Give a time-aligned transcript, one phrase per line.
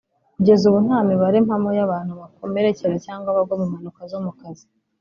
[0.35, 4.65] Kugeza ubu nta mibare mpamo y’abantu bakomerekera cyangwa bagwa mu mpanuka zo mu kazi